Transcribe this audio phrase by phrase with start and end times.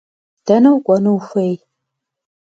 [0.45, 1.55] Дэнэ укӏуэну ухуей?